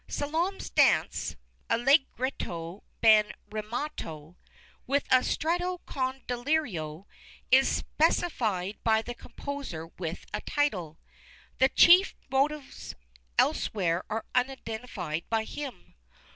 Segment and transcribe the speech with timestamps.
[0.07, 1.35] 'Salome's Dance,'
[1.69, 4.35] Allegretto ben ritmato,
[4.87, 7.05] with a 'stretto con delirio,'
[7.51, 10.97] is specified by the composer with a title.
[11.59, 12.95] The chief motives
[13.37, 15.93] elsewhere are unidentified by him.